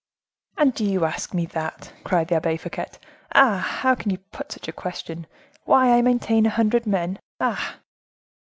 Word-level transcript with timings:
"And 0.57 0.73
do 0.73 0.83
you 0.83 1.05
ask 1.05 1.31
me 1.31 1.45
that?" 1.45 1.93
cried 2.03 2.27
the 2.29 2.35
Abbe 2.37 2.57
Fouquet; 2.57 2.87
"ah! 3.35 3.57
how 3.59 3.93
can 3.93 4.09
you 4.09 4.17
put 4.17 4.51
such 4.51 4.67
a 4.67 4.71
question,—why 4.73 5.95
I 5.95 6.01
maintain 6.01 6.47
a 6.47 6.49
hundred 6.49 6.87
men? 6.87 7.19
Ah!" 7.39 7.77